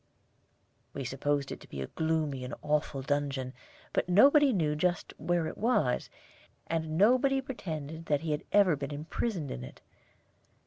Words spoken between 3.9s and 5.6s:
but nobody knew just where it